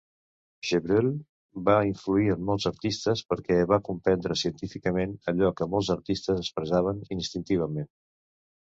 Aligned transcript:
Chevreul 0.69 1.09
va 1.67 1.75
influir 1.89 2.31
en 2.37 2.41
molts 2.47 2.65
artistes 2.71 3.23
perquè 3.35 3.59
va 3.73 3.81
comprendre 3.91 4.41
científicament 4.45 5.17
allò 5.35 5.53
que 5.61 5.71
molts 5.77 5.95
artistes 5.99 6.45
expressaven 6.47 7.07
instintivament. 7.21 7.91